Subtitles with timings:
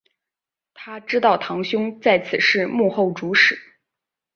[0.73, 3.59] 她知道堂兄在此事幕后主使。